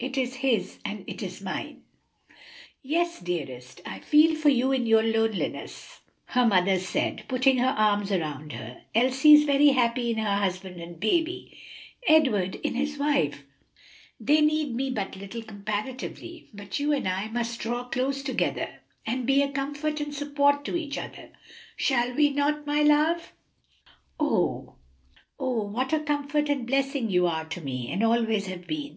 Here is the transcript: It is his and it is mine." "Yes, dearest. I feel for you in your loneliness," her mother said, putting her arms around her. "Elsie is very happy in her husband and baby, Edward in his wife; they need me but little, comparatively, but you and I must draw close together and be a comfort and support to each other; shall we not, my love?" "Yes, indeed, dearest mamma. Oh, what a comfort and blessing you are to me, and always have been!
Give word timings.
It 0.00 0.18
is 0.18 0.34
his 0.42 0.80
and 0.84 1.04
it 1.06 1.22
is 1.22 1.40
mine." 1.40 1.84
"Yes, 2.82 3.20
dearest. 3.20 3.80
I 3.86 4.00
feel 4.00 4.34
for 4.34 4.48
you 4.48 4.72
in 4.72 4.86
your 4.86 5.04
loneliness," 5.04 6.00
her 6.24 6.44
mother 6.44 6.80
said, 6.80 7.22
putting 7.28 7.58
her 7.58 7.72
arms 7.78 8.10
around 8.10 8.54
her. 8.54 8.82
"Elsie 8.92 9.34
is 9.34 9.44
very 9.44 9.68
happy 9.68 10.10
in 10.10 10.18
her 10.18 10.34
husband 10.38 10.80
and 10.82 10.98
baby, 10.98 11.56
Edward 12.08 12.56
in 12.64 12.74
his 12.74 12.98
wife; 12.98 13.44
they 14.18 14.40
need 14.40 14.74
me 14.74 14.90
but 14.90 15.14
little, 15.14 15.42
comparatively, 15.44 16.48
but 16.52 16.80
you 16.80 16.92
and 16.92 17.06
I 17.06 17.28
must 17.28 17.60
draw 17.60 17.84
close 17.84 18.24
together 18.24 18.80
and 19.06 19.28
be 19.28 19.42
a 19.44 19.48
comfort 19.52 20.00
and 20.00 20.12
support 20.12 20.64
to 20.64 20.74
each 20.74 20.98
other; 20.98 21.30
shall 21.76 22.12
we 22.16 22.30
not, 22.30 22.66
my 22.66 22.82
love?" 22.82 23.30
"Yes, 23.30 23.30
indeed, 23.30 24.18
dearest 24.18 24.18
mamma. 24.18 24.74
Oh, 25.38 25.62
what 25.68 25.92
a 25.92 26.00
comfort 26.00 26.48
and 26.48 26.66
blessing 26.66 27.08
you 27.10 27.28
are 27.28 27.44
to 27.44 27.60
me, 27.60 27.92
and 27.92 28.02
always 28.02 28.46
have 28.46 28.66
been! 28.66 28.90